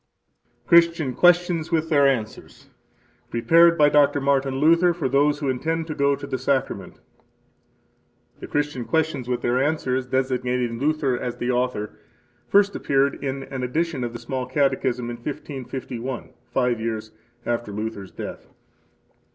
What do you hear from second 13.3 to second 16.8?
an edition of the Small Catechism in 1551, five